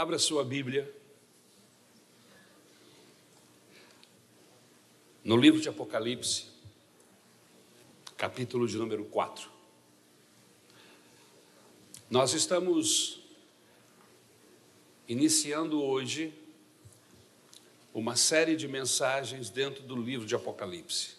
[0.00, 0.90] Abra sua Bíblia.
[5.22, 6.46] No livro de Apocalipse,
[8.16, 9.50] capítulo de número 4.
[12.08, 13.20] Nós estamos
[15.06, 16.32] iniciando hoje
[17.92, 21.10] uma série de mensagens dentro do livro de Apocalipse.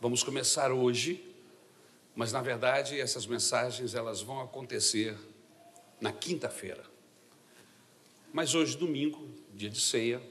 [0.00, 1.24] Vamos começar hoje,
[2.16, 5.16] mas na verdade essas mensagens elas vão acontecer
[6.00, 6.97] na quinta-feira.
[8.32, 10.22] Mas hoje, domingo, dia de ceia,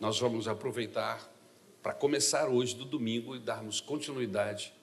[0.00, 1.32] nós vamos aproveitar
[1.80, 4.74] para começar hoje do domingo e darmos continuidade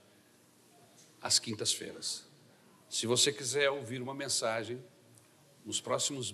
[1.22, 2.26] às quintas-feiras.
[2.90, 4.82] Se você quiser ouvir uma mensagem
[5.66, 6.34] nos próximos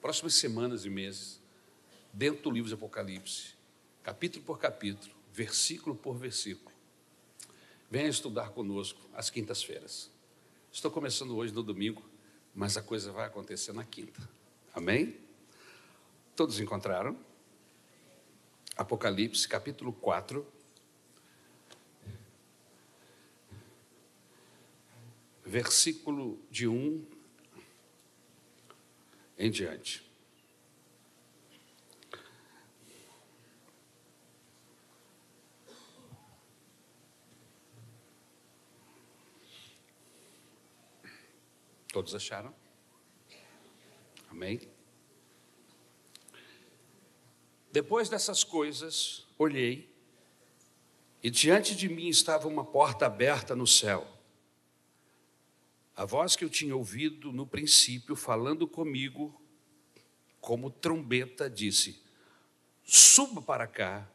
[0.00, 1.40] próximas semanas e meses,
[2.12, 3.54] dentro do livro de Apocalipse,
[4.02, 6.74] capítulo por capítulo, versículo por versículo,
[7.90, 10.10] venha estudar conosco às quintas-feiras.
[10.70, 12.02] Estou começando hoje no domingo,
[12.54, 14.33] mas a coisa vai acontecer na quinta.
[14.74, 15.16] Amém?
[16.34, 17.16] Todos encontraram?
[18.76, 20.44] Apocalipse, capítulo 4.
[25.46, 27.06] Versículo de 1
[29.38, 30.02] em diante.
[41.92, 42.63] Todos acharam?
[44.34, 44.60] Amém?
[47.70, 49.88] Depois dessas coisas, olhei,
[51.22, 54.04] e diante de mim estava uma porta aberta no céu.
[55.94, 59.40] A voz que eu tinha ouvido no princípio, falando comigo,
[60.40, 62.02] como trombeta, disse:
[62.82, 64.10] Suba para cá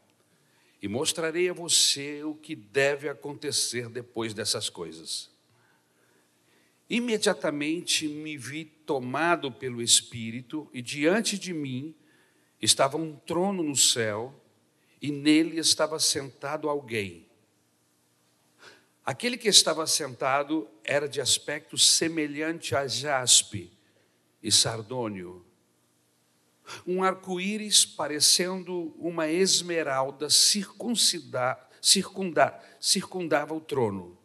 [0.81, 5.28] e mostrarei a você o que deve acontecer depois dessas coisas.
[6.89, 11.93] Imediatamente me vi tomado pelo Espírito, e diante de mim
[12.59, 14.33] estava um trono no céu,
[14.99, 17.27] e nele estava sentado alguém.
[19.05, 23.71] Aquele que estava sentado era de aspecto semelhante a jaspe
[24.41, 25.45] e sardônio.
[26.85, 31.57] Um arco-íris parecendo uma esmeralda circunda,
[32.79, 34.18] circundava o trono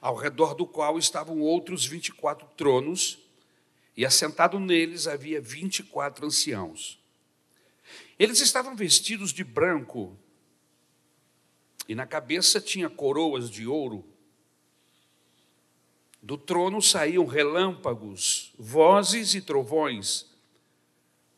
[0.00, 3.18] ao redor do qual estavam outros 24 tronos,
[3.96, 6.98] e assentado neles havia 24 anciãos.
[8.18, 10.16] Eles estavam vestidos de branco,
[11.88, 14.04] e na cabeça tinha coroas de ouro.
[16.22, 20.26] Do trono saíam relâmpagos, vozes e trovões.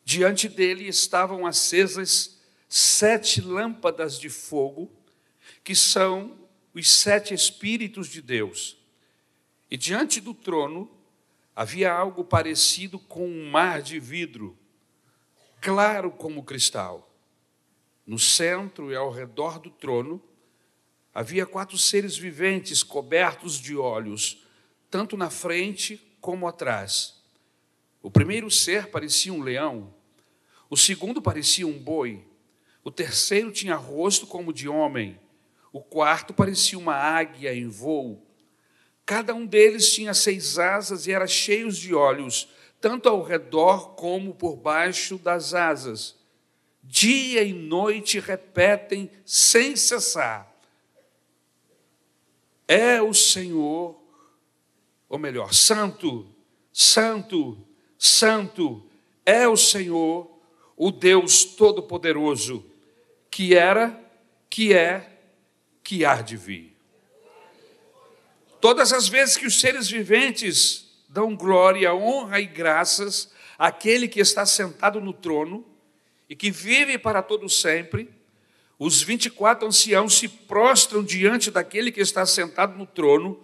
[0.04, 2.38] Diante dele estavam acesas
[2.68, 4.92] sete lâmpadas de fogo,
[5.62, 6.36] que são
[6.74, 8.76] os sete Espíritos de Deus.
[9.70, 10.90] E diante do trono
[11.54, 14.58] havia algo parecido com um mar de vidro,
[15.60, 17.08] claro como cristal.
[18.04, 20.20] No centro e ao redor do trono
[21.14, 24.44] havia quatro seres viventes cobertos de olhos,
[24.90, 27.22] tanto na frente como atrás.
[28.02, 29.94] O primeiro ser parecia um leão,
[30.68, 32.26] o segundo parecia um boi,
[32.82, 35.18] o terceiro tinha rosto como de homem
[35.74, 38.24] o quarto parecia uma águia em voo.
[39.04, 42.48] Cada um deles tinha seis asas e era cheio de olhos,
[42.80, 46.14] tanto ao redor como por baixo das asas.
[46.80, 50.48] Dia e noite repetem sem cessar:
[52.68, 54.00] É o Senhor,
[55.08, 56.32] ou melhor, Santo,
[56.72, 57.58] Santo,
[57.98, 58.88] Santo,
[59.26, 60.30] é o Senhor,
[60.76, 62.64] o Deus Todo-Poderoso,
[63.28, 64.00] que era,
[64.48, 65.13] que é
[65.84, 66.74] que há de vir.
[68.60, 74.46] Todas as vezes que os seres viventes dão glória, honra e graças àquele que está
[74.46, 75.64] sentado no trono
[76.28, 78.10] e que vive para todo sempre,
[78.78, 83.38] os 24 anciãos se prostram diante daquele que está sentado no trono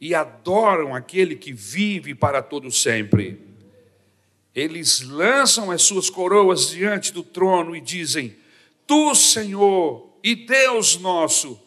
[0.00, 3.40] e adoram aquele que vive para todo sempre.
[4.54, 8.36] Eles lançam as suas coroas diante do trono e dizem:
[8.86, 11.61] Tu, Senhor e Deus nosso,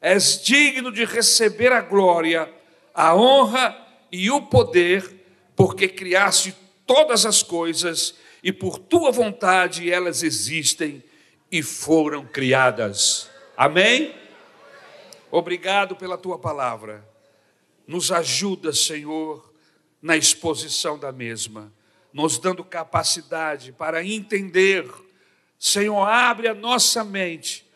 [0.00, 2.52] és digno de receber a glória,
[2.94, 3.76] a honra
[4.10, 5.24] e o poder,
[5.56, 6.54] porque criaste
[6.86, 11.02] todas as coisas e por tua vontade elas existem
[11.50, 13.28] e foram criadas.
[13.56, 14.14] Amém?
[15.30, 17.06] Obrigado pela tua palavra.
[17.86, 19.52] Nos ajuda, Senhor,
[20.00, 21.72] na exposição da mesma,
[22.12, 24.88] nos dando capacidade para entender.
[25.58, 27.67] Senhor, abre a nossa mente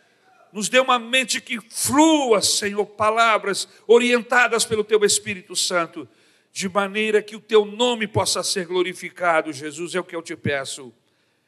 [0.52, 6.08] nos dê uma mente que flua, Senhor, palavras orientadas pelo Teu Espírito Santo,
[6.52, 10.36] de maneira que o teu nome possa ser glorificado, Jesus, é o que eu te
[10.36, 10.92] peço,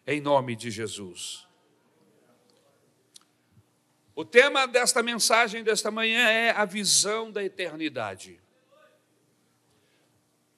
[0.06, 1.46] em nome de Jesus.
[4.16, 8.40] O tema desta mensagem desta manhã é a visão da eternidade.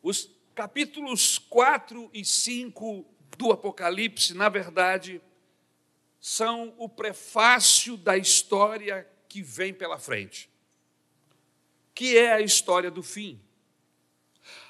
[0.03, 3.05] Os capítulos 4 e 5
[3.37, 5.21] do Apocalipse, na verdade,
[6.29, 10.51] são o prefácio da história que vem pela frente,
[11.95, 13.41] que é a história do fim.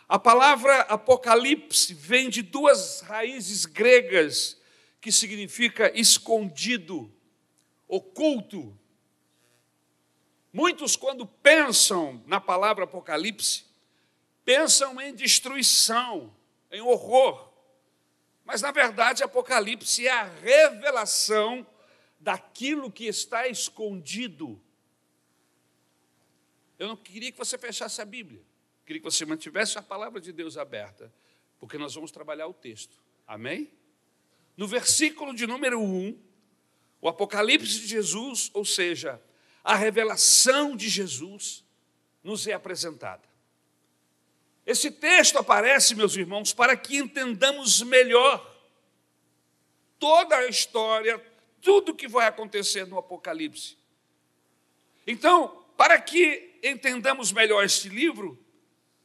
[0.06, 4.60] A palavra Apocalipse vem de duas raízes gregas
[5.00, 7.10] que significa escondido,
[7.88, 8.78] oculto.
[10.52, 13.64] Muitos, quando pensam na palavra Apocalipse,
[14.44, 16.36] pensam em destruição,
[16.70, 17.45] em horror.
[18.46, 21.66] Mas, na verdade, Apocalipse é a revelação
[22.20, 24.62] daquilo que está escondido.
[26.78, 28.40] Eu não queria que você fechasse a Bíblia,
[28.86, 31.12] queria que você mantivesse a palavra de Deus aberta,
[31.58, 33.02] porque nós vamos trabalhar o texto.
[33.26, 33.68] Amém?
[34.56, 36.16] No versículo de número 1,
[37.00, 39.20] o Apocalipse de Jesus, ou seja,
[39.64, 41.64] a revelação de Jesus,
[42.22, 43.28] nos é apresentada.
[44.66, 48.54] Esse texto aparece, meus irmãos, para que entendamos melhor
[49.96, 51.24] toda a história,
[51.62, 53.78] tudo que vai acontecer no Apocalipse.
[55.06, 58.36] Então, para que entendamos melhor este livro,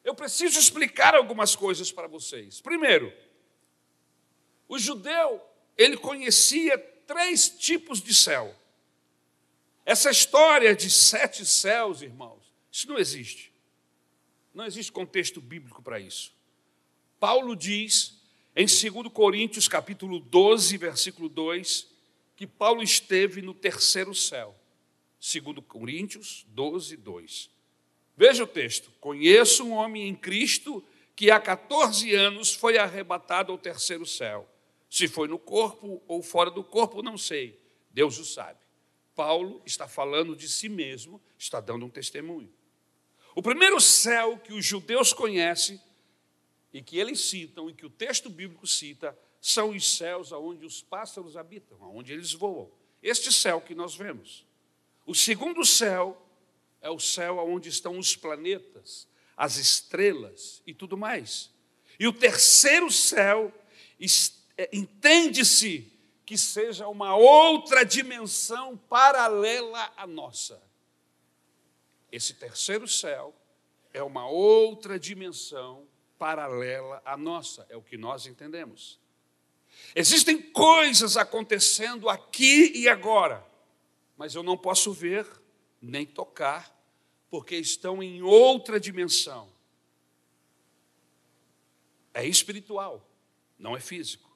[0.03, 2.59] eu preciso explicar algumas coisas para vocês.
[2.59, 3.13] Primeiro,
[4.67, 5.39] o judeu,
[5.77, 6.75] ele conhecia
[7.05, 8.55] três tipos de céu.
[9.85, 13.50] Essa história de sete céus, irmãos, isso não existe.
[14.53, 16.33] Não existe contexto bíblico para isso.
[17.19, 18.19] Paulo diz
[18.55, 21.87] em 2 Coríntios capítulo 12, versículo 2,
[22.35, 24.55] que Paulo esteve no terceiro céu.
[25.19, 27.49] 2 Coríntios 12, 2.
[28.17, 28.91] Veja o texto.
[28.99, 30.83] Conheço um homem em Cristo
[31.15, 34.49] que há 14 anos foi arrebatado ao terceiro céu.
[34.89, 37.59] Se foi no corpo ou fora do corpo, não sei.
[37.91, 38.59] Deus o sabe.
[39.15, 42.51] Paulo está falando de si mesmo, está dando um testemunho.
[43.35, 45.79] O primeiro céu que os judeus conhecem
[46.73, 50.81] e que eles citam e que o texto bíblico cita são os céus aonde os
[50.81, 52.71] pássaros habitam, aonde eles voam.
[53.01, 54.45] Este céu que nós vemos.
[55.05, 56.21] O segundo céu
[56.79, 61.49] é o céu aonde estão os planetas, as estrelas e tudo mais.
[61.99, 63.53] E o terceiro céu
[64.57, 65.91] é, entende-se
[66.25, 70.61] que seja uma outra dimensão paralela à nossa.
[72.11, 73.33] Esse terceiro céu
[73.93, 75.87] é uma outra dimensão
[76.17, 78.99] paralela à nossa, é o que nós entendemos.
[79.95, 83.45] Existem coisas acontecendo aqui e agora,
[84.17, 85.25] mas eu não posso ver
[85.81, 86.77] nem tocar,
[87.29, 89.51] porque estão em outra dimensão.
[92.13, 93.09] É espiritual,
[93.57, 94.29] não é físico.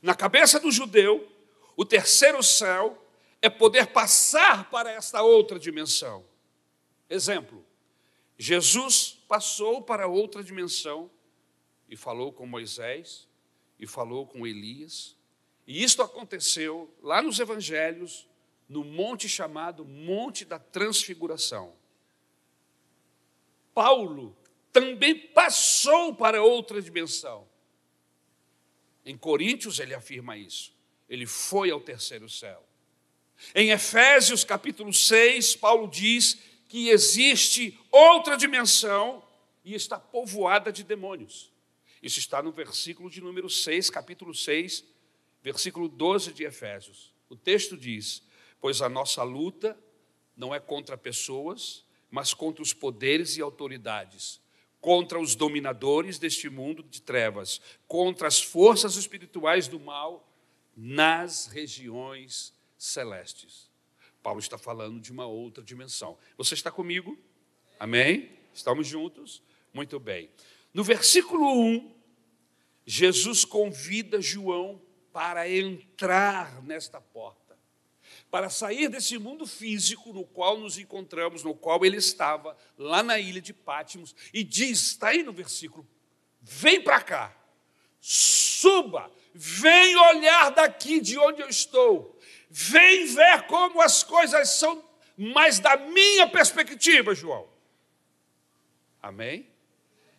[0.00, 1.26] Na cabeça do judeu,
[1.74, 3.02] o terceiro céu
[3.40, 6.24] é poder passar para esta outra dimensão.
[7.12, 7.62] Exemplo:
[8.38, 11.10] Jesus passou para outra dimensão
[11.86, 13.28] e falou com Moisés
[13.78, 15.14] e falou com Elias.
[15.66, 18.26] E isto aconteceu lá nos evangelhos,
[18.66, 21.74] no monte chamado Monte da Transfiguração.
[23.74, 24.34] Paulo
[24.72, 27.46] também passou para outra dimensão.
[29.04, 30.74] Em Coríntios ele afirma isso.
[31.10, 32.66] Ele foi ao terceiro céu.
[33.54, 39.22] Em Efésios capítulo 6, Paulo diz que existe outra dimensão
[39.62, 41.52] e está povoada de demônios.
[42.02, 44.82] Isso está no versículo de número 6, capítulo 6,
[45.42, 47.12] versículo 12 de Efésios.
[47.28, 48.22] O texto diz:
[48.58, 49.78] Pois a nossa luta
[50.34, 54.40] não é contra pessoas, mas contra os poderes e autoridades,
[54.80, 60.26] contra os dominadores deste mundo de trevas, contra as forças espirituais do mal
[60.74, 63.70] nas regiões celestes.
[64.22, 66.16] Paulo está falando de uma outra dimensão.
[66.36, 67.18] Você está comigo?
[67.78, 68.30] Amém?
[68.54, 69.42] Estamos juntos?
[69.72, 70.30] Muito bem.
[70.72, 71.94] No versículo 1,
[72.86, 74.80] Jesus convida João
[75.12, 77.58] para entrar nesta porta,
[78.30, 83.18] para sair desse mundo físico no qual nos encontramos, no qual ele estava, lá na
[83.18, 85.86] ilha de Pátimos, e diz: está aí no versículo,
[86.40, 87.36] vem para cá,
[88.00, 92.18] suba, vem olhar daqui de onde eu estou,
[92.54, 94.84] Vem ver como as coisas são,
[95.16, 97.48] mas da minha perspectiva, João.
[99.00, 99.48] Amém?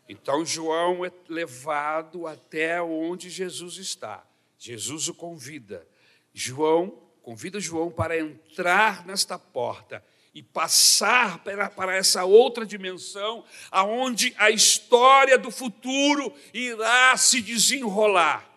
[0.10, 4.26] Então João é levado até onde Jesus está.
[4.58, 5.88] Jesus o convida.
[6.34, 14.34] João convida João para entrar nesta porta e passar para, para essa outra dimensão, aonde
[14.40, 18.50] a história do futuro irá se desenrolar.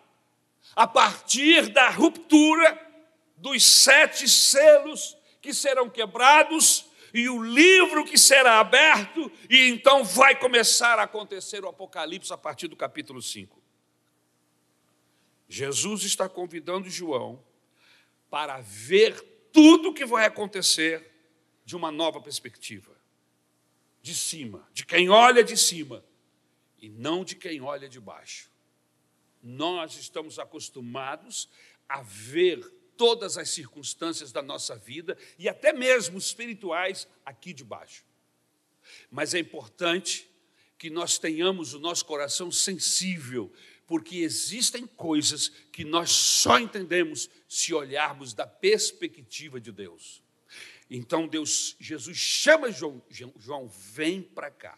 [0.75, 2.86] A partir da ruptura
[3.47, 10.37] dos sete selos que serão quebrados e o livro que será aberto, e então vai
[10.37, 13.63] começar a acontecer o Apocalipse a partir do capítulo 5.
[15.47, 17.41] Jesus está convidando João
[18.29, 19.19] para ver
[19.53, 21.09] tudo o que vai acontecer
[21.63, 22.93] de uma nova perspectiva,
[24.01, 26.03] de cima, de quem olha de cima
[26.77, 28.51] e não de quem olha de baixo.
[29.41, 31.49] Nós estamos acostumados
[31.87, 38.03] a ver todas as circunstâncias da nossa vida e até mesmo espirituais aqui de baixo.
[39.11, 40.29] Mas é importante
[40.77, 43.51] que nós tenhamos o nosso coração sensível,
[43.85, 50.21] porque existem coisas que nós só entendemos se olharmos da perspectiva de Deus.
[50.89, 53.01] Então Deus, Jesus chama João,
[53.37, 54.77] João vem para cá.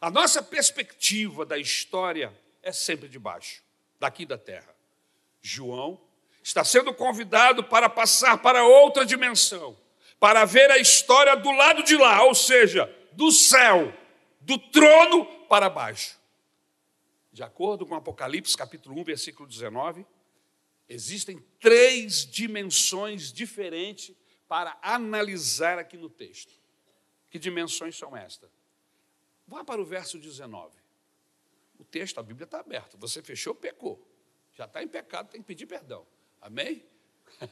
[0.00, 2.32] A nossa perspectiva da história
[2.62, 3.62] é sempre de baixo,
[3.98, 4.74] daqui da terra.
[5.40, 6.00] João
[6.44, 9.74] está sendo convidado para passar para outra dimensão,
[10.20, 13.90] para ver a história do lado de lá, ou seja, do céu,
[14.42, 16.20] do trono para baixo.
[17.32, 20.06] De acordo com Apocalipse, capítulo 1, versículo 19,
[20.86, 24.14] existem três dimensões diferentes
[24.46, 26.52] para analisar aqui no texto.
[27.30, 28.50] Que dimensões são estas?
[29.48, 30.76] Vá para o verso 19.
[31.78, 32.98] O texto, a Bíblia está aberta.
[32.98, 34.06] Você fechou, pecou.
[34.52, 36.06] Já está em pecado, tem que pedir perdão.
[36.44, 36.84] Amém?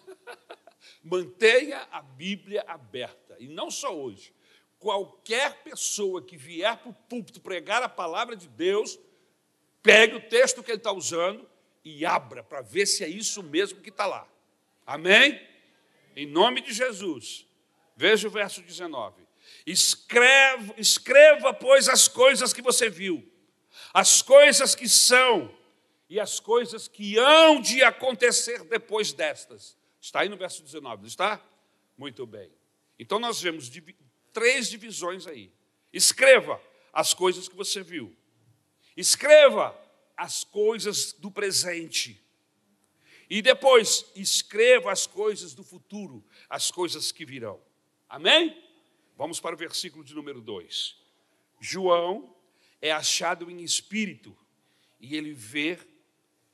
[1.03, 3.35] Mantenha a Bíblia aberta.
[3.41, 4.35] E não só hoje.
[4.79, 8.99] Qualquer pessoa que vier para o púlpito pregar a palavra de Deus,
[9.83, 11.49] pegue o texto que ele está usando
[11.83, 14.29] e abra para ver se é isso mesmo que está lá.
[14.87, 15.41] Amém?
[16.15, 17.47] Em nome de Jesus.
[17.97, 19.23] Veja o verso 19.
[19.67, 23.27] Escreva, escreva, pois, as coisas que você viu,
[23.95, 25.51] as coisas que são
[26.13, 29.79] e as coisas que hão de acontecer depois destas.
[29.99, 31.43] Está aí no verso 19, não está?
[31.97, 32.53] Muito bem.
[32.99, 33.73] Então nós vemos
[34.31, 35.51] três divisões aí.
[35.91, 36.61] Escreva
[36.93, 38.15] as coisas que você viu.
[38.95, 39.75] Escreva
[40.15, 42.23] as coisas do presente.
[43.31, 47.59] E depois, escreva as coisas do futuro, as coisas que virão.
[48.07, 48.63] Amém?
[49.17, 50.95] Vamos para o versículo de número 2.
[51.59, 52.37] João
[52.83, 54.37] é achado em espírito
[55.01, 55.79] e ele vê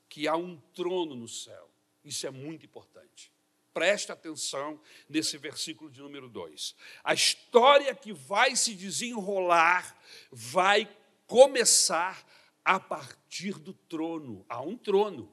[0.09, 1.69] que há um trono no céu.
[2.03, 3.31] Isso é muito importante.
[3.73, 6.75] Preste atenção nesse versículo de número 2.
[7.03, 9.95] A história que vai se desenrolar
[10.31, 10.89] vai
[11.27, 12.25] começar
[12.65, 14.43] a partir do trono.
[14.49, 15.31] Há um trono.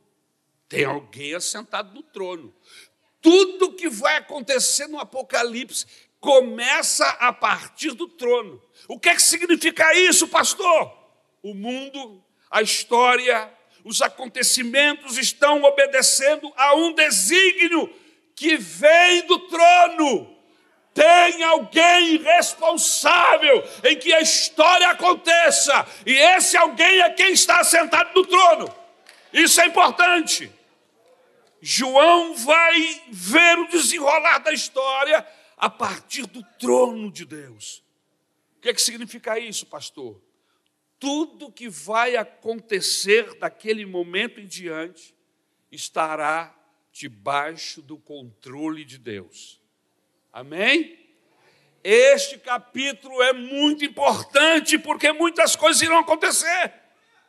[0.69, 2.55] Tem alguém assentado no trono.
[3.23, 5.87] Tudo que vai acontecer no Apocalipse
[6.21, 8.63] começa a partir do trono.
[8.87, 10.93] O que é que significa isso, pastor?
[11.43, 13.53] O mundo, a história,
[13.87, 17.89] os acontecimentos estão obedecendo a um desígnio
[18.35, 20.37] que vem do trono.
[20.93, 28.13] Tem alguém responsável em que a história aconteça, e esse alguém é quem está sentado
[28.13, 28.75] no trono.
[29.33, 30.51] Isso é importante.
[31.63, 35.25] João vai ver o desenrolar da história
[35.57, 37.85] a partir do trono de Deus.
[38.57, 40.21] O que, é que significa isso, pastor?
[40.99, 45.15] Tudo que vai acontecer daquele momento em diante
[45.71, 46.55] estará
[46.91, 49.61] debaixo do controle de Deus.
[50.33, 50.99] Amém?
[51.85, 56.73] Este capítulo é muito importante porque muitas coisas irão acontecer.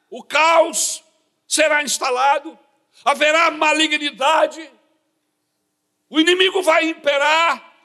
[0.10, 1.04] O caos
[1.48, 2.58] será instalado,
[3.04, 4.72] haverá malignidade,
[6.10, 7.77] o inimigo vai imperar.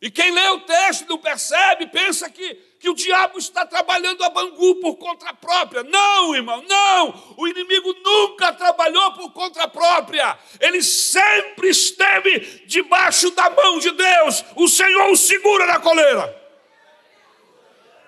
[0.00, 4.30] E quem lê o texto não percebe, pensa que, que o diabo está trabalhando a
[4.30, 5.82] Bangu por conta própria.
[5.82, 7.34] Não, irmão, não!
[7.36, 10.38] O inimigo nunca trabalhou por conta própria.
[10.60, 14.44] Ele sempre esteve debaixo da mão de Deus.
[14.54, 16.48] O Senhor o segura na coleira.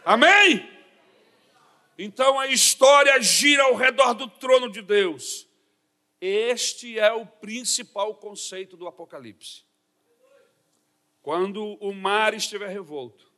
[0.05, 0.71] Amém?
[1.99, 5.45] Então a história gira ao redor do trono de Deus.
[6.21, 9.70] Este é o principal conceito do Apocalipse.
[11.23, 13.31] Quando o mar estiver revolto,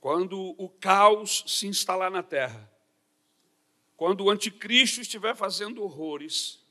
[0.00, 2.70] quando o caos se instalar na terra,
[3.96, 6.62] quando o anticristo estiver fazendo horrores,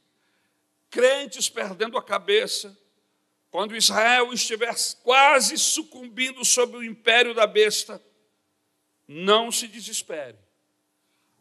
[0.90, 2.78] crentes perdendo a cabeça,
[3.50, 4.74] quando Israel estiver
[5.04, 8.04] quase sucumbindo sob o império da besta,
[9.08, 10.38] não se desespere.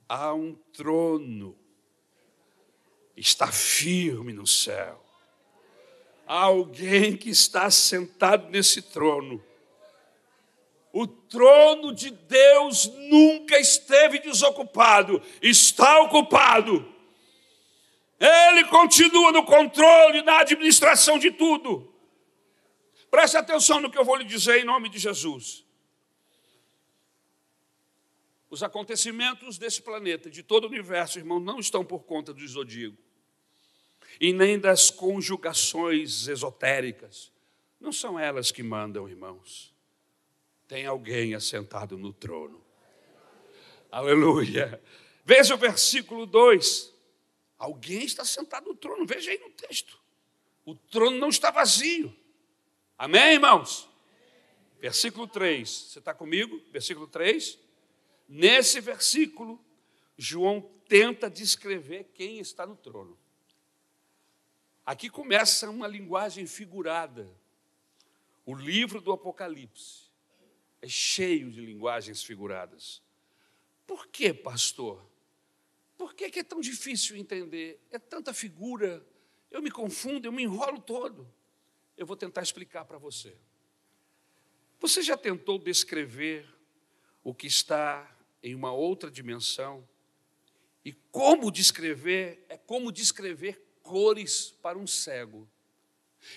[0.08, 1.58] Há um trono
[3.16, 5.01] está firme no céu.
[6.26, 9.42] Há alguém que está sentado nesse trono
[10.92, 16.86] O trono de Deus nunca esteve desocupado, está ocupado.
[18.20, 21.92] Ele continua no controle, na administração de tudo.
[23.10, 25.64] Preste atenção no que eu vou lhe dizer em nome de Jesus.
[28.48, 33.11] Os acontecimentos desse planeta, de todo o universo, irmão, não estão por conta do zodíaco
[34.20, 37.32] e nem das conjugações esotéricas.
[37.80, 39.74] Não são elas que mandam, irmãos.
[40.68, 42.62] Tem alguém assentado no trono.
[43.90, 44.82] Aleluia.
[45.24, 46.92] Veja o versículo 2.
[47.58, 50.00] Alguém está sentado no trono, veja aí no texto.
[50.64, 52.14] O trono não está vazio.
[52.96, 53.88] Amém, irmãos?
[54.80, 56.60] Versículo 3, você está comigo?
[56.72, 57.58] Versículo 3.
[58.28, 59.64] Nesse versículo,
[60.16, 63.16] João tenta descrever quem está no trono.
[64.84, 67.30] Aqui começa uma linguagem figurada.
[68.44, 70.10] O livro do Apocalipse
[70.80, 73.00] é cheio de linguagens figuradas.
[73.86, 75.00] Por que, pastor?
[75.96, 77.80] Por que, é tão difícil entender?
[77.90, 79.06] É tanta figura,
[79.52, 81.32] eu me confundo, eu me enrolo todo.
[81.96, 83.36] Eu vou tentar explicar para você.
[84.80, 86.44] Você já tentou descrever
[87.22, 88.10] o que está
[88.42, 89.88] em uma outra dimensão?
[90.84, 95.48] E como descrever é como descrever cores para um cego.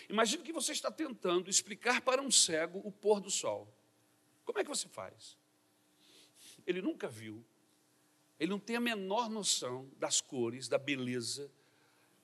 [0.09, 3.71] Imagine que você está tentando explicar para um cego o pôr do sol.
[4.43, 5.37] Como é que você faz?
[6.65, 7.45] Ele nunca viu,
[8.39, 11.51] ele não tem a menor noção das cores, da beleza,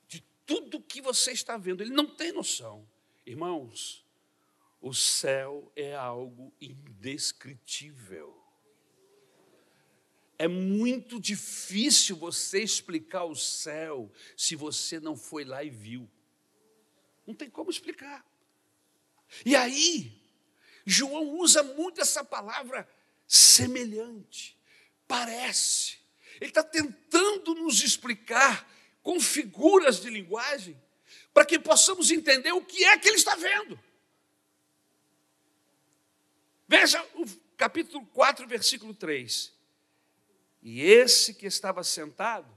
[0.07, 1.81] de tudo que você está vendo.
[1.81, 2.87] Ele não tem noção.
[3.25, 4.03] Irmãos,
[4.81, 8.40] o céu é algo indescritível.
[10.41, 16.09] É muito difícil você explicar o céu se você não foi lá e viu.
[17.27, 18.25] Não tem como explicar.
[19.45, 20.19] E aí,
[20.83, 22.89] João usa muito essa palavra
[23.27, 24.57] semelhante,
[25.07, 25.99] parece.
[26.37, 28.67] Ele está tentando nos explicar
[29.03, 30.75] com figuras de linguagem
[31.31, 33.79] para que possamos entender o que é que ele está vendo.
[36.67, 39.60] Veja o capítulo 4, versículo 3.
[40.61, 42.47] E esse que estava sentado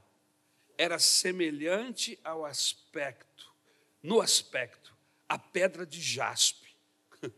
[0.77, 3.51] era semelhante ao aspecto,
[4.03, 4.95] no aspecto,
[5.27, 6.75] a pedra de jaspe.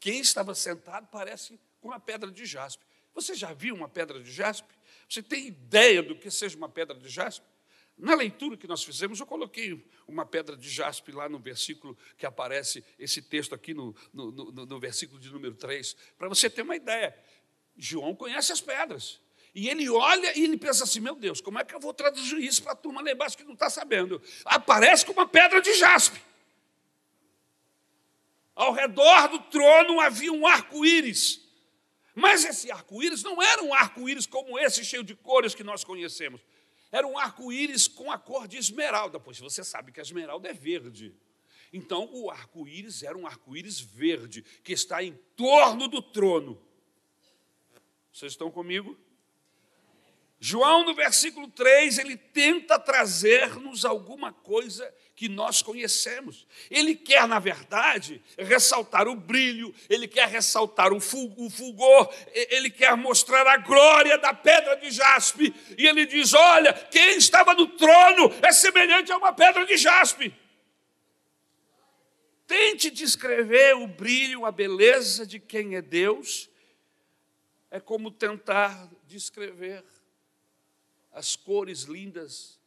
[0.00, 2.84] Quem estava sentado parece com a pedra de jaspe.
[3.14, 4.74] Você já viu uma pedra de jaspe?
[5.08, 7.46] Você tem ideia do que seja uma pedra de jaspe?
[7.96, 12.26] Na leitura que nós fizemos, eu coloquei uma pedra de jaspe lá no versículo que
[12.26, 16.62] aparece esse texto aqui no, no, no, no versículo de número 3, para você ter
[16.62, 17.16] uma ideia.
[17.76, 19.20] João conhece as pedras.
[19.54, 22.42] E ele olha e ele pensa assim: meu Deus, como é que eu vou traduzir
[22.42, 24.20] isso para a turma lá embaixo que não está sabendo?
[24.44, 26.20] Aparece com uma pedra de jaspe.
[28.54, 31.40] Ao redor do trono havia um arco-íris.
[32.14, 36.40] Mas esse arco-íris não era um arco-íris como esse, cheio de cores que nós conhecemos.
[36.90, 40.52] Era um arco-íris com a cor de esmeralda, pois você sabe que a esmeralda é
[40.52, 41.12] verde.
[41.72, 46.62] Então, o arco-íris era um arco-íris verde, que está em torno do trono.
[48.12, 48.96] Vocês estão comigo?
[50.46, 56.46] João, no versículo 3, ele tenta trazer-nos alguma coisa que nós conhecemos.
[56.70, 63.46] Ele quer, na verdade, ressaltar o brilho, ele quer ressaltar o fulgor, ele quer mostrar
[63.46, 65.54] a glória da pedra de jaspe.
[65.78, 70.30] E ele diz: Olha, quem estava no trono é semelhante a uma pedra de jaspe.
[72.46, 76.50] Tente descrever o brilho, a beleza de quem é Deus,
[77.70, 79.82] é como tentar descrever
[81.14, 82.58] as cores lindas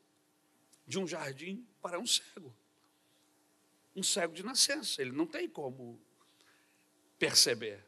[0.88, 2.56] de um jardim para um cego.
[3.94, 6.00] Um cego de nascença, ele não tem como
[7.20, 7.86] perceber.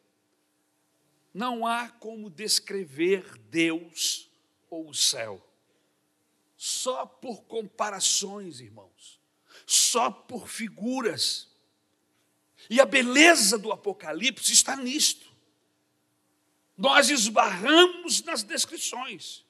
[1.33, 4.29] Não há como descrever Deus
[4.69, 5.41] ou o céu.
[6.57, 9.17] Só por comparações, irmãos.
[9.65, 11.47] Só por figuras.
[12.69, 15.31] E a beleza do Apocalipse está nisto.
[16.75, 19.45] Nós esbarramos nas descrições.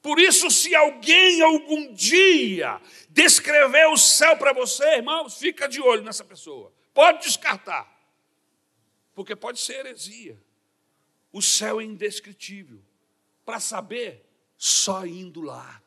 [0.00, 2.80] Por isso, se alguém algum dia
[3.10, 6.72] descrever o céu para você, irmãos, fica de olho nessa pessoa.
[6.94, 7.86] Pode descartar,
[9.14, 10.40] porque pode ser heresia.
[11.32, 12.82] O céu é indescritível.
[13.44, 14.24] Para saber,
[14.56, 15.82] só indo lá.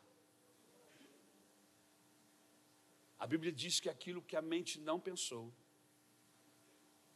[3.20, 5.54] A Bíblia diz que aquilo que a mente não pensou,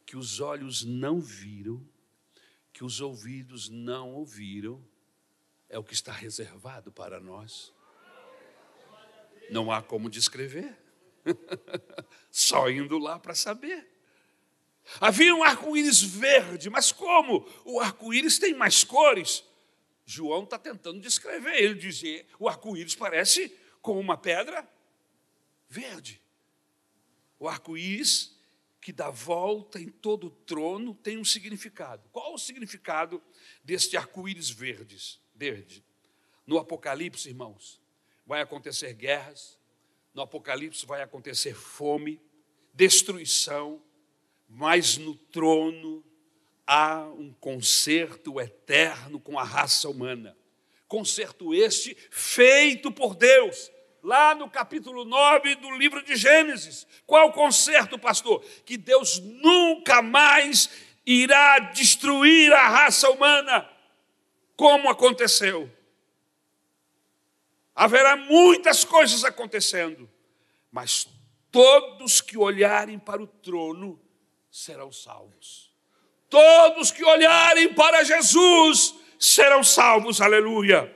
[0.06, 1.84] que os olhos não viram,
[2.72, 4.86] que os ouvidos não ouviram,
[5.68, 7.72] é o que está reservado para nós.
[9.50, 10.76] Não há como descrever,
[12.30, 13.88] só indo lá para saber.
[15.00, 19.44] Havia um arco-íris verde, mas como o arco-íris tem mais cores?
[20.04, 21.56] João está tentando descrever.
[21.56, 24.68] Ele dizia: o arco-íris parece com uma pedra
[25.68, 26.20] verde.
[27.38, 28.36] O arco-íris
[28.80, 32.08] que dá volta em todo o trono tem um significado.
[32.12, 33.20] Qual o significado
[33.64, 35.84] deste arco-íris verdes, verde?
[36.46, 37.80] No Apocalipse, irmãos,
[38.26, 39.58] vai acontecer guerras,
[40.14, 42.20] no Apocalipse vai acontecer fome,
[42.72, 43.82] destruição,
[44.48, 46.04] mas no trono
[46.66, 50.36] há um concerto eterno com a raça humana.
[50.88, 53.70] Concerto este feito por Deus,
[54.02, 56.86] lá no capítulo 9 do livro de Gênesis.
[57.04, 58.44] Qual concerto, pastor?
[58.64, 60.70] Que Deus nunca mais
[61.04, 63.68] irá destruir a raça humana,
[64.56, 65.70] como aconteceu.
[67.74, 70.10] Haverá muitas coisas acontecendo,
[70.72, 71.06] mas
[71.50, 74.00] todos que olharem para o trono
[74.50, 75.70] serão salvos.
[76.30, 80.94] Todos que olharem para Jesus serão salvos, aleluia.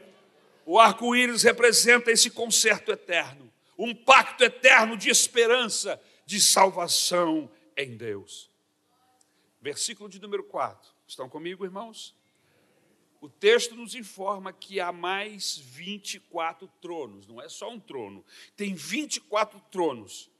[0.64, 8.50] O arco-íris representa esse concerto eterno, um pacto eterno de esperança, de salvação em Deus.
[9.60, 10.90] Versículo de número 4.
[11.06, 12.14] Estão comigo, irmãos?
[13.20, 18.24] O texto nos informa que há mais 24 tronos, não é só um trono,
[18.56, 20.30] tem 24 tronos.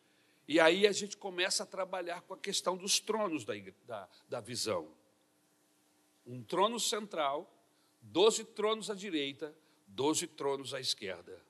[0.48, 3.52] E aí a gente começa a trabalhar com a questão dos tronos da,
[3.86, 4.88] da, da visão.
[6.26, 7.52] Um trono central,
[8.00, 9.54] 12 tronos à direita,
[9.86, 11.44] 12 tronos à esquerda.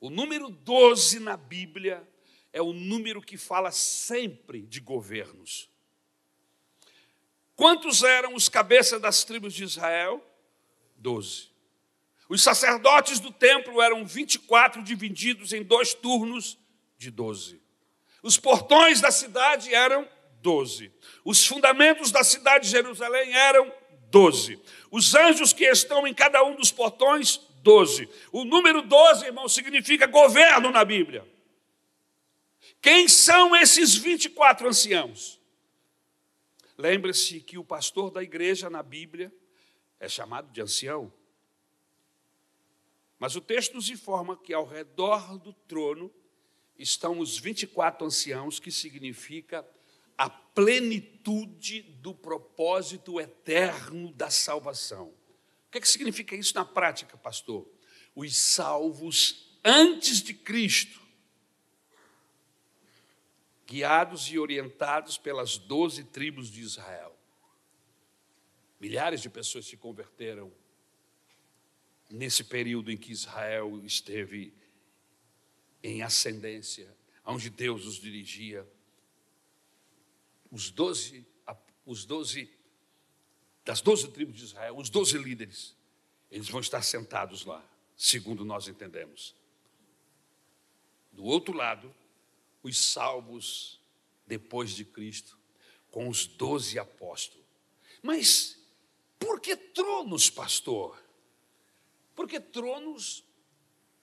[0.00, 2.06] O número 12 na Bíblia
[2.52, 5.70] é o número que fala sempre de governos.
[7.54, 10.22] Quantos eram os cabeças das tribos de Israel?
[10.96, 11.50] Doze.
[12.28, 16.58] Os sacerdotes do templo eram 24 divididos em dois turnos
[16.98, 17.60] de doze.
[18.22, 20.08] Os portões da cidade eram
[20.42, 20.92] doze.
[21.24, 23.72] Os fundamentos da cidade de Jerusalém eram
[24.10, 24.60] doze.
[24.90, 28.08] Os anjos que estão em cada um dos portões, doze.
[28.32, 31.26] O número doze, irmão, significa governo na Bíblia.
[32.80, 35.40] Quem são esses 24 anciãos?
[36.78, 39.32] Lembre-se que o pastor da igreja na Bíblia
[39.98, 41.12] é chamado de ancião.
[43.18, 46.12] Mas o texto nos informa que ao redor do trono
[46.78, 49.66] estão os 24 anciãos, que significa
[50.18, 55.08] a plenitude do propósito eterno da salvação.
[55.08, 57.66] O que, é que significa isso na prática, pastor?
[58.14, 61.00] Os salvos antes de Cristo,
[63.66, 67.15] guiados e orientados pelas doze tribos de Israel.
[68.78, 70.52] Milhares de pessoas se converteram
[72.10, 74.52] nesse período em que Israel esteve
[75.82, 78.66] em ascendência, onde Deus os dirigia.
[80.50, 81.26] Os doze,
[81.84, 82.50] os doze,
[83.64, 85.74] das doze tribos de Israel, os doze líderes,
[86.30, 87.64] eles vão estar sentados lá,
[87.96, 89.34] segundo nós entendemos.
[91.12, 91.94] Do outro lado,
[92.62, 93.80] os salvos
[94.26, 95.38] depois de Cristo,
[95.90, 97.46] com os doze apóstolos.
[98.02, 98.58] Mas
[99.18, 100.96] por que tronos, pastor?
[102.14, 103.24] Porque tronos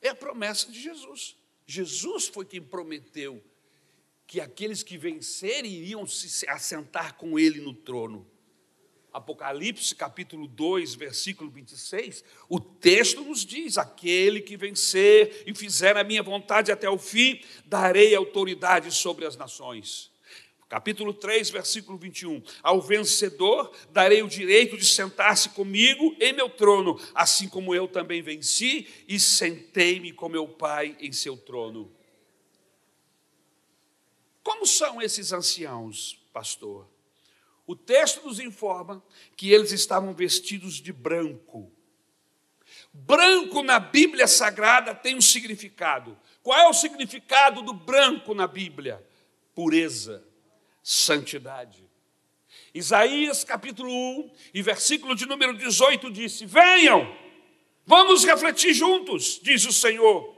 [0.02, 1.36] é a promessa de Jesus.
[1.66, 3.44] Jesus foi quem prometeu
[4.28, 8.28] que aqueles que vencerem iriam se assentar com ele no trono.
[9.12, 16.04] Apocalipse capítulo 2, versículo 26, o texto nos diz: Aquele que vencer e fizer a
[16.04, 20.13] minha vontade até o fim, darei autoridade sobre as nações.
[20.74, 22.42] Capítulo 3, versículo 21.
[22.64, 28.24] Ao vencedor darei o direito de sentar-se comigo em meu trono, assim como eu também
[28.24, 31.96] venci e sentei-me com meu Pai em seu trono.
[34.42, 36.90] Como são esses anciãos, pastor?
[37.68, 39.06] O texto nos informa
[39.38, 41.72] que eles estavam vestidos de branco.
[42.92, 46.18] Branco na Bíblia Sagrada tem um significado.
[46.42, 49.08] Qual é o significado do branco na Bíblia?
[49.54, 50.33] Pureza
[50.84, 51.90] santidade.
[52.74, 57.16] Isaías capítulo 1 e versículo de número 18 disse: Venham,
[57.86, 60.34] vamos refletir juntos, diz o Senhor.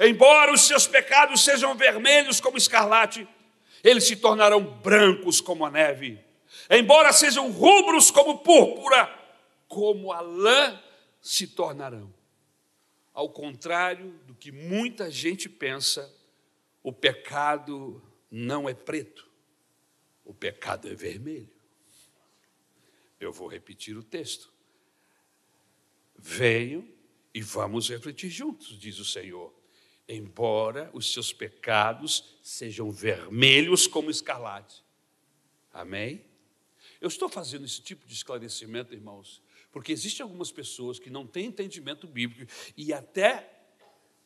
[0.00, 3.26] Embora os seus pecados sejam vermelhos como escarlate,
[3.82, 6.18] eles se tornarão brancos como a neve.
[6.70, 9.12] Embora sejam rubros como púrpura,
[9.68, 10.80] como a lã
[11.20, 12.14] se tornarão.
[13.12, 16.10] Ao contrário do que muita gente pensa,
[16.82, 19.33] o pecado não é preto
[20.24, 21.52] o pecado é vermelho.
[23.20, 24.52] Eu vou repetir o texto.
[26.16, 26.88] Venham
[27.32, 29.52] e vamos refletir juntos, diz o Senhor.
[30.08, 34.84] Embora os seus pecados sejam vermelhos como escarlate.
[35.72, 36.24] Amém?
[37.00, 41.46] Eu estou fazendo esse tipo de esclarecimento, irmãos, porque existem algumas pessoas que não têm
[41.46, 43.53] entendimento bíblico e até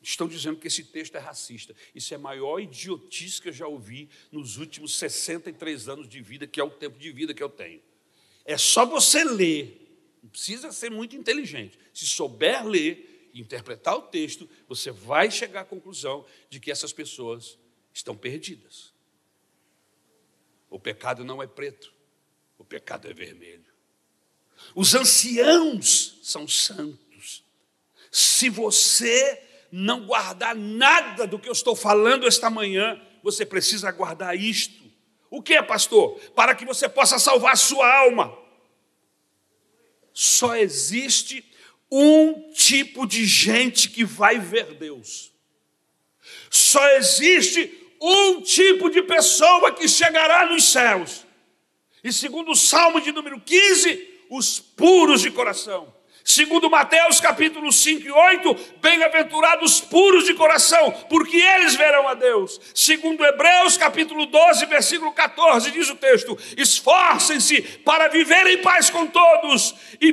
[0.00, 1.74] estão dizendo que esse texto é racista.
[1.94, 6.46] Isso é a maior idiotice que eu já ouvi nos últimos 63 anos de vida,
[6.46, 7.82] que é o tempo de vida que eu tenho.
[8.44, 11.78] É só você ler, não precisa ser muito inteligente.
[11.92, 16.92] Se souber ler e interpretar o texto, você vai chegar à conclusão de que essas
[16.92, 17.58] pessoas
[17.92, 18.92] estão perdidas.
[20.70, 21.92] O pecado não é preto,
[22.56, 23.66] o pecado é vermelho.
[24.74, 27.44] Os anciãos são santos.
[28.10, 34.36] Se você não guardar nada do que eu estou falando esta manhã, você precisa guardar
[34.36, 34.82] isto.
[35.30, 36.18] O que pastor?
[36.34, 38.36] Para que você possa salvar a sua alma.
[40.12, 41.44] Só existe
[41.90, 45.32] um tipo de gente que vai ver Deus.
[46.50, 51.26] Só existe um tipo de pessoa que chegará nos céus.
[52.02, 55.92] E segundo o Salmo de número 15, os puros de coração.
[56.30, 62.60] Segundo Mateus capítulo 5 e 8, bem-aventurados puros de coração, porque eles verão a Deus.
[62.74, 69.06] Segundo Hebreus capítulo 12, versículo 14, diz o texto: Esforcem-se para viver em paz com
[69.06, 70.12] todos e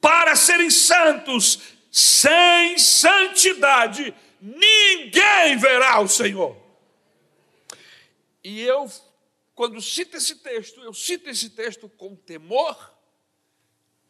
[0.00, 1.60] para serem santos.
[1.92, 6.56] Sem santidade ninguém verá o Senhor.
[8.42, 8.90] E eu,
[9.54, 12.76] quando cito esse texto, eu cito esse texto com temor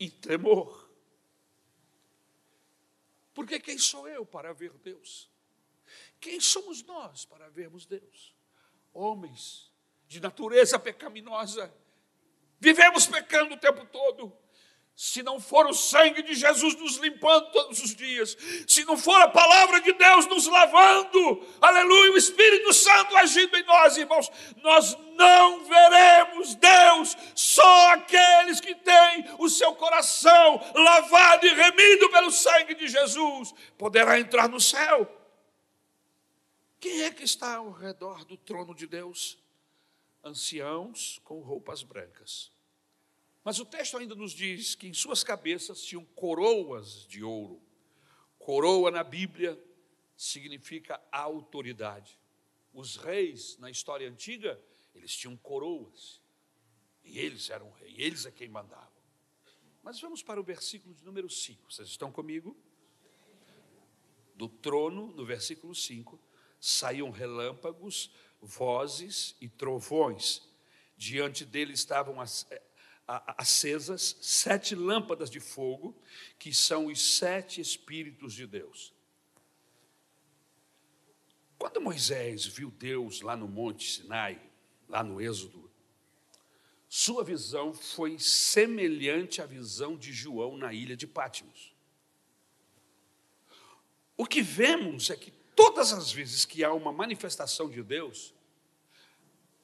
[0.01, 0.86] e tremor.
[3.37, 5.31] Porque quem sou eu para ver Deus?
[6.19, 8.35] Quem somos nós para vermos Deus?
[8.95, 9.71] Homens
[10.09, 11.71] de natureza pecaminosa,
[12.59, 14.35] vivemos pecando o tempo todo,
[14.97, 18.35] se não for o sangue de Jesus nos limpando todos os dias,
[18.67, 23.63] se não for a palavra de Deus nos lavando, aleluia, o Espírito Santo agindo em
[23.65, 24.31] nós, irmãos,
[24.63, 32.31] nós não veremos Deus, só aqueles que têm o seu coração lavado e remido pelo
[32.31, 35.07] sangue de Jesus poderá entrar no céu.
[36.81, 39.37] Quem é que está ao redor do trono de Deus?
[40.25, 42.56] Anciãos com roupas brancas
[43.47, 47.63] mas o texto ainda nos diz que em suas cabeças tinham coroas de ouro.
[48.41, 49.57] Coroa na Bíblia
[50.17, 52.19] significa autoridade.
[52.75, 54.61] Os reis na história antiga,
[54.93, 56.21] eles tinham coroas.
[57.05, 59.01] E eles eram rei, eles é quem mandavam.
[59.81, 61.73] Mas vamos para o versículo de número 5.
[61.73, 62.57] Vocês estão comigo?
[64.35, 66.19] Do trono, no versículo 5,
[66.59, 70.43] saíam relâmpagos, vozes e trovões.
[70.97, 72.45] Diante dele estavam as,
[73.07, 75.97] acesas sete lâmpadas de fogo,
[76.39, 78.93] que são os sete Espíritos de Deus.
[81.59, 84.41] Quando Moisés viu Deus lá no Monte Sinai,
[84.89, 85.71] lá no Êxodo,
[86.89, 91.75] sua visão foi semelhante à visão de João na ilha de Pátimos.
[94.17, 98.35] O que vemos é que todas as vezes que há uma manifestação de Deus,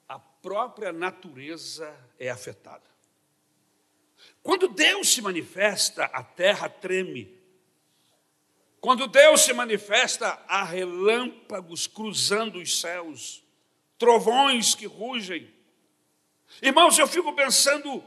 [0.09, 2.92] a própria natureza é afetada.
[4.43, 7.41] Quando Deus se manifesta, a terra treme.
[8.81, 13.45] Quando Deus se manifesta, há relâmpagos cruzando os céus,
[13.97, 15.49] trovões que rugem.
[16.61, 18.03] Irmãos, eu fico pensando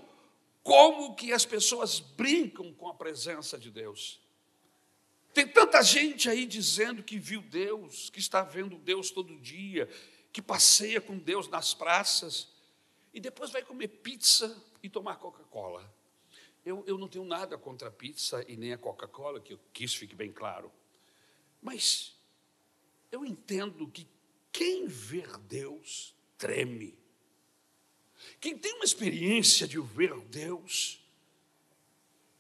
[0.62, 4.19] como que as pessoas brincam com a presença de Deus.
[5.34, 9.88] Tem tanta gente aí dizendo que viu Deus, que está vendo Deus todo dia,
[10.34, 12.50] que passeia com Deus nas praças,
[13.13, 15.89] e depois vai comer pizza e tomar Coca-Cola.
[16.65, 19.99] Eu, eu não tenho nada contra a pizza e nem a Coca-Cola, que, que isso
[19.99, 20.71] fique bem claro.
[21.62, 22.19] Mas
[23.12, 24.08] eu entendo que
[24.51, 26.97] quem ver Deus treme.
[28.39, 31.06] Quem tem uma experiência de ver Deus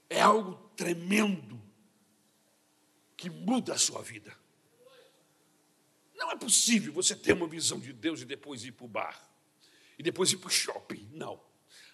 [0.09, 1.61] é algo tremendo
[3.15, 4.35] que muda a sua vida.
[6.15, 9.29] Não é possível você ter uma visão de Deus e depois ir para o bar,
[9.99, 11.07] e depois ir para o shopping.
[11.11, 11.39] Não,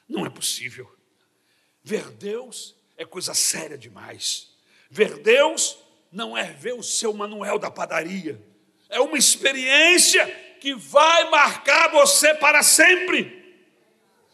[0.07, 1.00] não é possível.
[1.83, 4.49] Ver Deus é coisa séria demais.
[4.89, 5.77] Ver Deus
[6.11, 8.39] não é ver o seu manuel da padaria.
[8.89, 10.25] É uma experiência
[10.59, 13.39] que vai marcar você para sempre.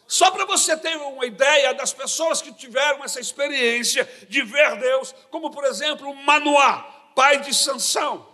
[0.07, 5.13] Só para você ter uma ideia das pessoas que tiveram essa experiência de ver Deus,
[5.29, 6.81] como por exemplo Manoá,
[7.15, 8.27] pai de Sansão.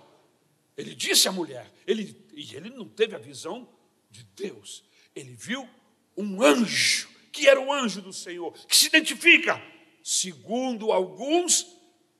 [0.78, 3.68] Ele disse à mulher, ele, e ele não teve a visão
[4.10, 4.84] de Deus,
[5.16, 5.68] ele viu
[6.16, 9.60] um anjo que era um anjo do Senhor, que se identifica,
[10.04, 11.66] segundo alguns,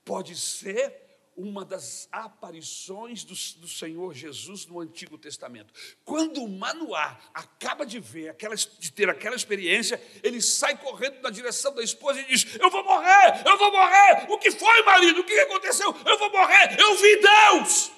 [0.04, 1.02] pode ser
[1.36, 5.72] uma das aparições do, do, Senhor Jesus no Antigo Testamento.
[6.04, 11.74] Quando Manoá acaba de ver, aquela, de ter aquela experiência, ele sai correndo na direção
[11.74, 14.26] da esposa e diz: Eu vou morrer, eu vou morrer.
[14.30, 15.20] O que foi, marido?
[15.20, 15.94] O que aconteceu?
[16.06, 17.90] Eu vou morrer, eu vi Deus.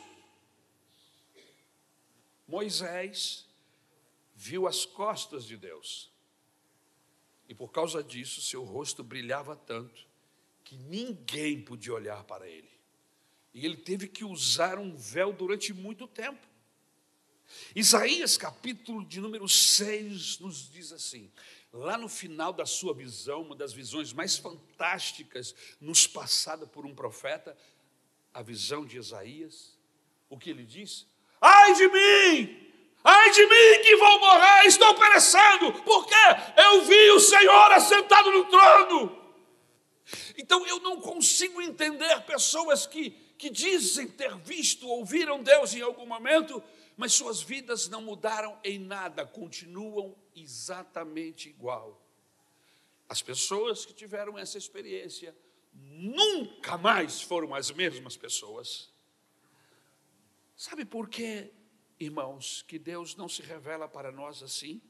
[2.47, 3.47] Moisés
[4.35, 6.16] viu as costas de Deus.
[7.49, 10.07] E por causa disso, seu rosto brilhava tanto
[10.65, 12.71] que ninguém podia olhar para ele.
[13.55, 16.47] E ele teve que usar um véu durante muito tempo.
[17.75, 21.31] Isaías, capítulo de número 6, nos diz assim:
[21.73, 26.95] lá no final da sua visão, uma das visões mais fantásticas nos passada por um
[26.95, 27.57] profeta,
[28.35, 29.79] a visão de Isaías,
[30.29, 31.07] o que ele diz?
[31.41, 32.66] Ai de mim!
[33.27, 36.15] Ai de mim que vou morrer, estou perecendo, porque
[36.57, 39.21] eu vi o Senhor assentado no trono.
[40.39, 46.07] Então eu não consigo entender pessoas que, que dizem ter visto, ouviram Deus em algum
[46.07, 46.63] momento,
[46.97, 52.01] mas suas vidas não mudaram em nada, continuam exatamente igual.
[53.09, 55.37] As pessoas que tiveram essa experiência
[55.73, 58.89] nunca mais foram as mesmas pessoas.
[60.55, 61.53] Sabe por quê?
[61.99, 64.81] Irmãos, que Deus não se revela para nós assim,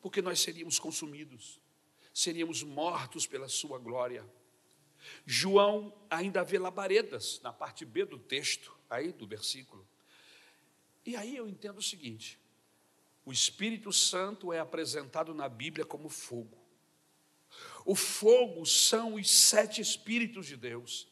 [0.00, 1.60] porque nós seríamos consumidos,
[2.12, 4.24] seríamos mortos pela Sua glória.
[5.26, 9.86] João ainda vê labaredas na parte B do texto, aí do versículo.
[11.04, 12.38] E aí eu entendo o seguinte:
[13.24, 16.62] o Espírito Santo é apresentado na Bíblia como fogo.
[17.84, 21.08] O fogo são os sete Espíritos de Deus.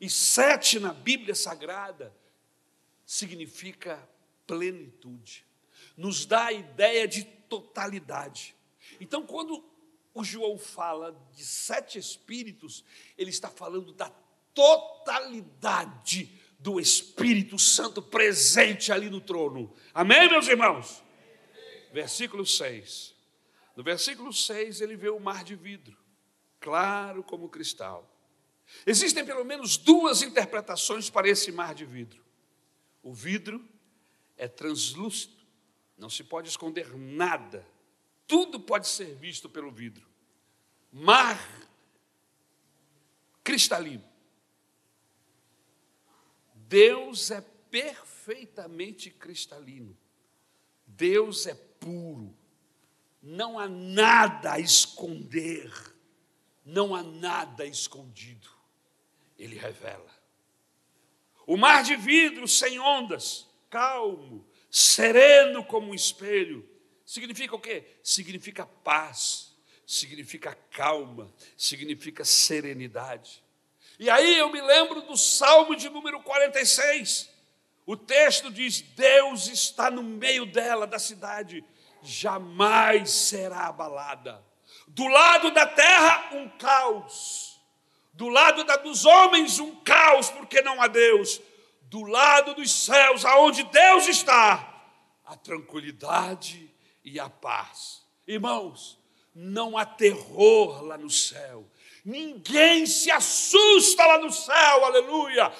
[0.00, 2.14] E sete na Bíblia Sagrada
[3.04, 4.08] significa
[4.50, 5.46] plenitude,
[5.96, 8.56] nos dá a ideia de totalidade.
[9.00, 9.64] Então, quando
[10.12, 12.84] o João fala de sete espíritos,
[13.16, 14.10] ele está falando da
[14.52, 19.72] totalidade do Espírito Santo presente ali no trono.
[19.94, 21.00] Amém, meus irmãos?
[21.92, 23.14] Versículo 6.
[23.76, 25.96] No versículo 6, ele vê o mar de vidro,
[26.58, 28.04] claro como cristal.
[28.84, 32.20] Existem pelo menos duas interpretações para esse mar de vidro.
[33.00, 33.64] O vidro
[34.40, 35.36] é translúcido,
[35.98, 37.66] não se pode esconder nada,
[38.26, 40.08] tudo pode ser visto pelo vidro.
[40.90, 41.38] Mar
[43.44, 44.02] cristalino.
[46.54, 49.94] Deus é perfeitamente cristalino.
[50.86, 52.34] Deus é puro.
[53.20, 55.70] Não há nada a esconder.
[56.64, 58.48] Não há nada escondido.
[59.38, 60.10] Ele revela.
[61.46, 66.68] O mar de vidro sem ondas calmo, sereno como um espelho.
[67.06, 67.84] Significa o quê?
[68.02, 69.56] Significa paz,
[69.86, 73.42] significa calma, significa serenidade.
[73.98, 77.30] E aí eu me lembro do Salmo de número 46.
[77.86, 81.64] O texto diz: Deus está no meio dela, da cidade,
[82.02, 84.44] jamais será abalada.
[84.88, 87.60] Do lado da terra, um caos.
[88.12, 91.40] Do lado da, dos homens, um caos, porque não há Deus
[91.90, 94.84] do lado dos céus, aonde Deus está,
[95.26, 96.72] a tranquilidade
[97.04, 98.02] e a paz.
[98.26, 98.96] Irmãos,
[99.34, 101.66] não há terror lá no céu.
[102.04, 105.52] Ninguém se assusta lá no céu, aleluia.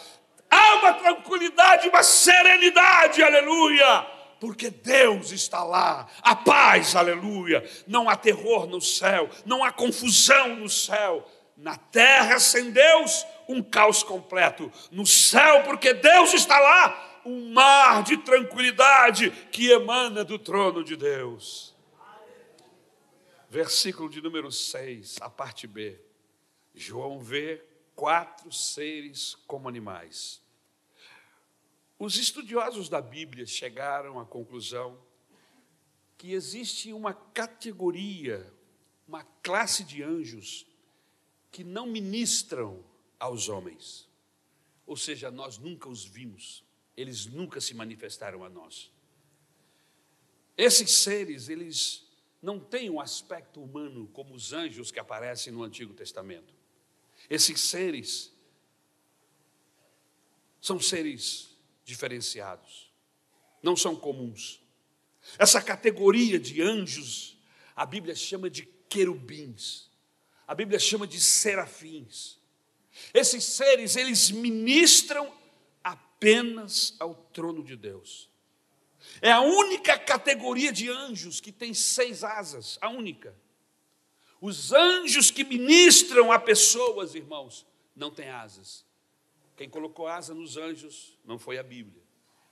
[0.48, 4.06] Há uma tranquilidade, uma serenidade, aleluia.
[4.38, 7.68] Porque Deus está lá, a paz, aleluia.
[7.88, 11.28] Não há terror no céu, não há confusão no céu.
[11.56, 14.72] Na terra sem Deus, um caos completo.
[14.90, 20.96] No céu, porque Deus está lá, um mar de tranquilidade que emana do trono de
[20.96, 21.74] Deus.
[23.48, 26.00] Versículo de número 6, a parte B.
[26.72, 27.64] João vê
[27.96, 30.40] quatro seres como animais.
[31.98, 34.96] Os estudiosos da Bíblia chegaram à conclusão
[36.16, 38.50] que existe uma categoria,
[39.06, 40.64] uma classe de anjos
[41.50, 42.84] que não ministram
[43.20, 44.08] aos homens.
[44.86, 46.64] Ou seja, nós nunca os vimos,
[46.96, 48.90] eles nunca se manifestaram a nós.
[50.56, 52.10] Esses seres, eles
[52.42, 56.52] não têm um aspecto humano como os anjos que aparecem no Antigo Testamento.
[57.28, 58.32] Esses seres
[60.60, 62.90] são seres diferenciados,
[63.62, 64.60] não são comuns.
[65.38, 67.38] Essa categoria de anjos,
[67.76, 69.90] a Bíblia chama de querubins,
[70.46, 72.39] a Bíblia chama de serafins.
[73.12, 75.32] Esses seres, eles ministram
[75.82, 78.28] apenas ao trono de Deus.
[79.22, 83.34] É a única categoria de anjos que tem seis asas, a única.
[84.40, 88.84] Os anjos que ministram a pessoas, irmãos, não têm asas.
[89.56, 92.02] Quem colocou asa nos anjos não foi a Bíblia.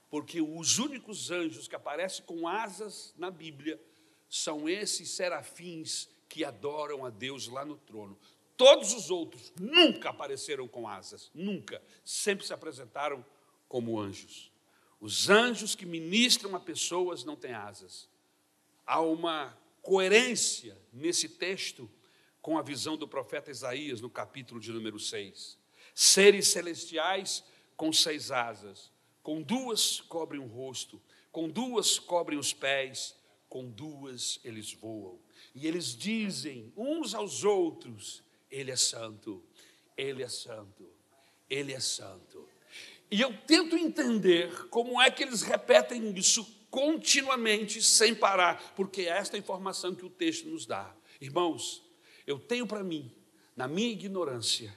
[0.09, 3.79] Porque os únicos anjos que aparecem com asas na Bíblia
[4.27, 8.17] são esses serafins que adoram a Deus lá no trono.
[8.59, 11.81] Todos os outros nunca apareceram com asas, nunca.
[12.03, 13.25] Sempre se apresentaram
[13.69, 14.51] como anjos.
[14.99, 18.09] Os anjos que ministram a pessoas não têm asas.
[18.85, 21.89] Há uma coerência nesse texto
[22.41, 25.57] com a visão do profeta Isaías no capítulo de número 6
[25.95, 27.45] seres celestiais
[27.77, 28.91] com seis asas,
[29.23, 31.01] com duas cobrem o rosto,
[31.31, 33.15] com duas cobrem os pés,
[33.47, 35.17] com duas eles voam.
[35.55, 39.43] E eles dizem uns aos outros: Ele é santo,
[39.95, 40.89] Ele é santo,
[41.49, 42.47] Ele é santo.
[43.11, 49.17] E eu tento entender como é que eles repetem isso continuamente, sem parar, porque é
[49.17, 50.95] esta informação que o texto nos dá.
[51.19, 51.83] Irmãos,
[52.27, 53.11] eu tenho para mim,
[53.55, 54.75] na minha ignorância,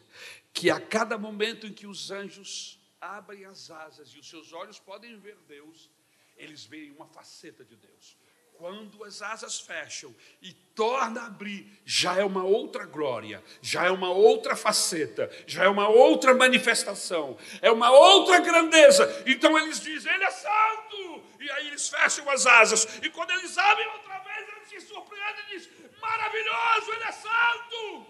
[0.54, 4.78] que a cada momento em que os anjos abrem as asas e os seus olhos
[4.78, 5.90] podem ver Deus,
[6.36, 8.16] eles veem uma faceta de Deus.
[8.58, 13.90] Quando as asas fecham e torna a abrir, já é uma outra glória, já é
[13.90, 19.24] uma outra faceta, já é uma outra manifestação, é uma outra grandeza.
[19.26, 21.22] Então eles dizem, Ele é santo!
[21.40, 25.44] E aí eles fecham as asas, e quando eles abrem outra vez, eles se surpreendem
[25.48, 28.06] e dizem: Maravilhoso, Ele é santo!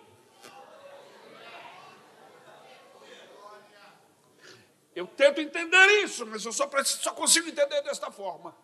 [4.94, 8.54] Eu tento entender isso, mas eu só, só consigo entender desta forma.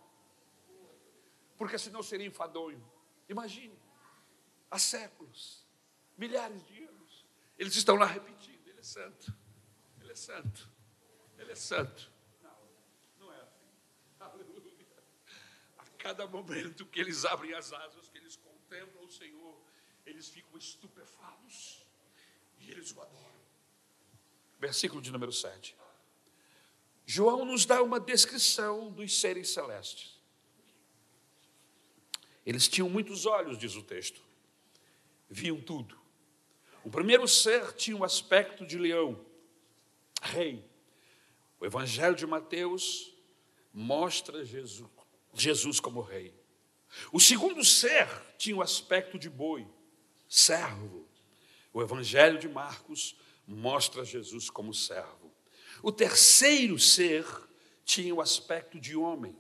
[1.59, 2.83] Porque senão seria enfadonho.
[3.29, 3.77] Imagine,
[4.71, 5.67] há séculos,
[6.17, 7.27] milhares de anos,
[7.59, 9.35] eles estão lá repetindo: Ele é santo,
[10.01, 10.71] Ele é santo,
[11.37, 12.13] Ele é santo.
[12.41, 12.57] Não,
[13.19, 13.69] não é assim.
[14.21, 14.87] Aleluia.
[15.77, 19.61] A cada momento que eles abrem as asas, que eles contemplam o Senhor,
[20.07, 21.85] eles ficam estupefatos
[22.61, 23.39] e eles o adoram.
[24.61, 25.77] Versículo de número 7.
[27.05, 30.18] João nos dá uma descrição dos seres celestes.
[32.49, 34.23] Eles tinham muitos olhos, diz o texto,
[35.29, 36.01] viam tudo.
[36.83, 39.23] O primeiro ser tinha o aspecto de leão,
[40.23, 40.65] rei.
[41.61, 43.15] O Evangelho de Mateus
[43.71, 44.89] mostra Jesus,
[45.35, 46.33] Jesus como rei.
[47.13, 49.69] O segundo ser tinha o aspecto de boi,
[50.27, 51.07] servo.
[51.71, 53.15] O Evangelho de Marcos
[53.47, 55.31] mostra Jesus como servo.
[55.83, 57.27] O terceiro ser
[57.85, 59.37] tinha o aspecto de homem.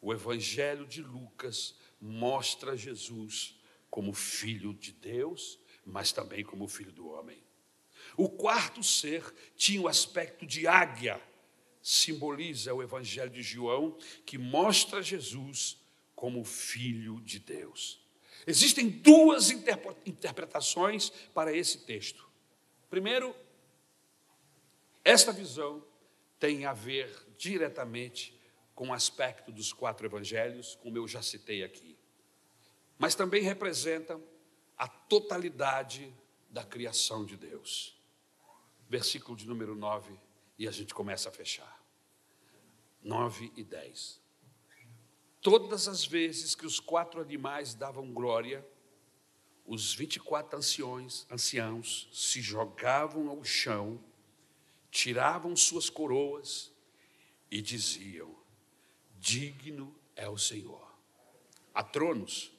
[0.00, 3.58] O Evangelho de Lucas mostra Jesus
[3.90, 7.42] como filho de Deus, mas também como filho do homem.
[8.16, 9.24] O quarto ser
[9.56, 11.20] tinha o aspecto de águia,
[11.82, 13.96] simboliza o Evangelho de João,
[14.26, 15.78] que mostra Jesus
[16.14, 18.00] como filho de Deus.
[18.46, 22.28] Existem duas interpretações para esse texto.
[22.90, 23.34] Primeiro,
[25.04, 25.84] esta visão
[26.38, 28.38] tem a ver diretamente
[28.74, 31.87] com o aspecto dos quatro evangelhos, como eu já citei aqui.
[32.98, 34.20] Mas também representa
[34.76, 36.12] a totalidade
[36.50, 37.96] da criação de Deus.
[38.88, 40.18] Versículo de número 9,
[40.58, 41.80] e a gente começa a fechar.
[43.02, 44.20] 9 e 10.
[45.40, 48.66] Todas as vezes que os quatro animais davam glória,
[49.64, 54.02] os 24 anciões, anciãos se jogavam ao chão
[54.90, 56.72] tiravam suas coroas
[57.50, 58.34] e diziam:
[59.18, 60.86] Digno é o Senhor.
[61.74, 62.52] Há tronos,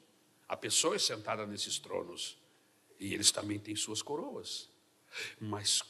[0.50, 2.36] há pessoas sentadas nesses tronos,
[2.98, 4.68] e eles também têm suas coroas.
[5.38, 5.80] Mas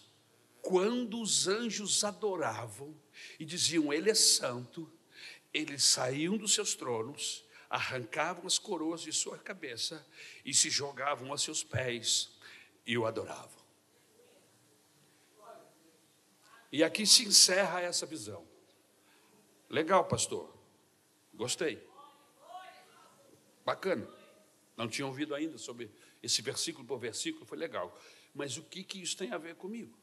[0.61, 2.95] quando os anjos adoravam
[3.39, 4.93] e diziam: Ele é santo,
[5.53, 10.07] eles saíam dos seus tronos, arrancavam as coroas de sua cabeça
[10.45, 12.39] e se jogavam a seus pés
[12.87, 13.59] e o adoravam.
[16.71, 18.47] E aqui se encerra essa visão.
[19.71, 20.55] Legal, pastor.
[21.33, 21.83] Gostei.
[23.65, 24.20] Bacana.
[24.77, 25.91] Não tinha ouvido ainda sobre
[26.23, 27.99] esse versículo por versículo, foi legal.
[28.35, 29.99] Mas o que, que isso tem a ver comigo?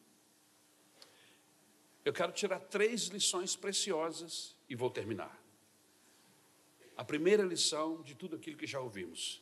[2.03, 5.38] Eu quero tirar três lições preciosas e vou terminar.
[6.95, 9.41] A primeira lição de tudo aquilo que já ouvimos: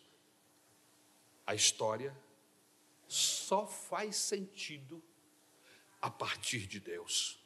[1.46, 2.16] a história
[3.08, 5.02] só faz sentido
[6.02, 7.40] a partir de Deus.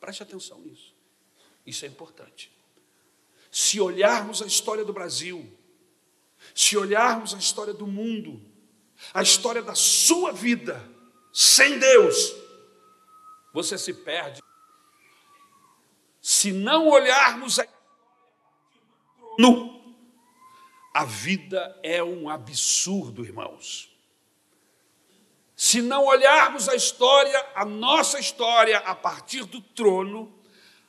[0.00, 0.94] Preste atenção nisso.
[1.64, 2.52] Isso é importante.
[3.50, 5.50] Se olharmos a história do Brasil,
[6.54, 8.40] se olharmos a história do mundo,
[9.12, 10.82] a história da sua vida,
[11.32, 12.34] sem Deus,
[13.52, 14.42] você se perde.
[16.20, 17.66] Se não olharmos a
[19.38, 19.94] no,
[20.94, 23.94] a vida é um absurdo, irmãos.
[25.54, 30.34] Se não olharmos a história, a nossa história, a partir do trono,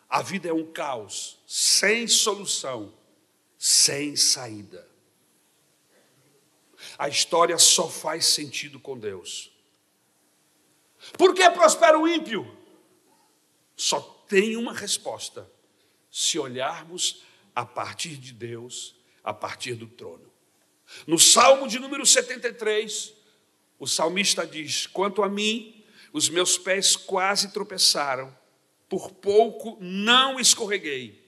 [0.10, 2.94] a vida é um caos, sem solução,
[3.58, 4.87] sem saída.
[6.98, 9.52] A história só faz sentido com Deus.
[11.18, 12.58] Por que prospera o ímpio?
[13.76, 15.50] Só tem uma resposta:
[16.10, 17.24] se olharmos
[17.56, 20.32] a partir de Deus, a partir do trono.
[21.06, 23.14] No Salmo de número 73,
[23.78, 28.36] o salmista diz: Quanto a mim, os meus pés quase tropeçaram,
[28.90, 31.26] por pouco não escorreguei.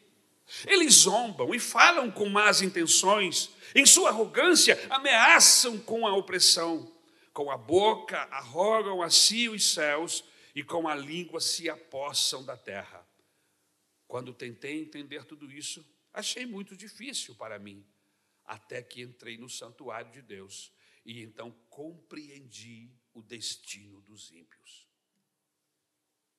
[0.66, 6.92] Eles zombam e falam com más intenções, em sua arrogância ameaçam com a opressão.
[7.32, 10.24] Com a boca arrogam a si os céus
[10.56, 13.08] e com a língua se apossam da terra.
[14.08, 17.86] Quando tentei entender tudo isso, achei muito difícil para mim,
[18.44, 20.74] até que entrei no santuário de Deus
[21.06, 24.89] e então compreendi o destino dos ímpios.